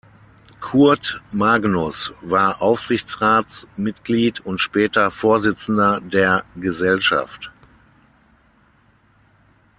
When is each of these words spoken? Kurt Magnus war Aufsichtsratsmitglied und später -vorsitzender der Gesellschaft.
Kurt 0.59 1.21
Magnus 1.31 2.11
war 2.21 2.59
Aufsichtsratsmitglied 2.63 4.39
und 4.39 4.59
später 4.59 5.09
-vorsitzender 5.11 5.99
der 5.99 6.43
Gesellschaft. 6.55 7.51